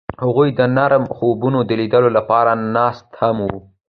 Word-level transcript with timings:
هغوی 0.23 0.49
د 0.59 0.61
نرم 0.77 1.03
خوبونو 1.15 1.59
د 1.63 1.71
لیدلو 1.79 2.09
لپاره 2.17 2.51
ناست 2.75 3.07
هم 3.21 3.35
وو. 3.49 3.59